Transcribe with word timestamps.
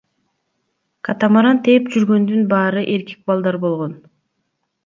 Катамаран 1.07 1.57
тээп 1.67 1.83
жүргөндүн 1.97 2.43
баары 2.55 2.83
эркек 2.97 3.19
балдар 3.33 3.55
болгон. 3.67 3.93